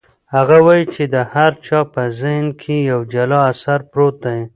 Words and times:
هغه 0.35 0.57
وایي 0.65 0.85
چې 0.93 1.03
د 1.13 1.15
هر 1.33 1.51
چا 1.65 1.79
په 1.93 2.01
ذهن 2.19 2.45
کې 2.61 2.75
یو 2.91 2.99
جلا 3.13 3.39
اثر 3.51 3.79
پروت 3.91 4.15
دی. 4.25 4.39